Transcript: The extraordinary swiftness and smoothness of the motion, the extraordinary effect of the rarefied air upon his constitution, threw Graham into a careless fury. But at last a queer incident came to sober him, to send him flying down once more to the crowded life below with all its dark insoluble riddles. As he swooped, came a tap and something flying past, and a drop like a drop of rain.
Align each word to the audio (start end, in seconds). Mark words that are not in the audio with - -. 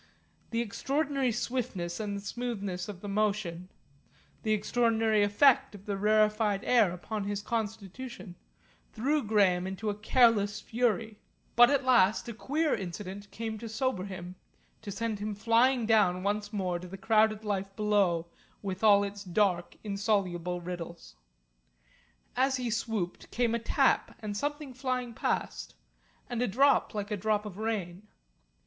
The 0.49 0.61
extraordinary 0.61 1.31
swiftness 1.31 1.99
and 1.99 2.19
smoothness 2.23 2.89
of 2.89 3.01
the 3.01 3.07
motion, 3.07 3.69
the 4.41 4.51
extraordinary 4.51 5.21
effect 5.21 5.75
of 5.75 5.85
the 5.85 5.95
rarefied 5.95 6.63
air 6.63 6.91
upon 6.91 7.25
his 7.25 7.43
constitution, 7.43 8.33
threw 8.93 9.21
Graham 9.21 9.67
into 9.67 9.91
a 9.91 9.95
careless 9.95 10.59
fury. 10.59 11.19
But 11.55 11.69
at 11.69 11.85
last 11.85 12.27
a 12.27 12.33
queer 12.33 12.73
incident 12.73 13.29
came 13.29 13.59
to 13.59 13.69
sober 13.69 14.05
him, 14.05 14.33
to 14.81 14.89
send 14.91 15.19
him 15.19 15.35
flying 15.35 15.85
down 15.85 16.23
once 16.23 16.51
more 16.51 16.79
to 16.79 16.87
the 16.87 16.97
crowded 16.97 17.45
life 17.45 17.75
below 17.75 18.25
with 18.63 18.83
all 18.83 19.03
its 19.03 19.23
dark 19.23 19.75
insoluble 19.83 20.61
riddles. 20.61 21.15
As 22.35 22.57
he 22.57 22.71
swooped, 22.71 23.29
came 23.29 23.53
a 23.53 23.59
tap 23.59 24.15
and 24.19 24.35
something 24.35 24.73
flying 24.73 25.13
past, 25.13 25.75
and 26.27 26.41
a 26.41 26.47
drop 26.47 26.95
like 26.95 27.11
a 27.11 27.17
drop 27.17 27.45
of 27.45 27.59
rain. 27.59 28.07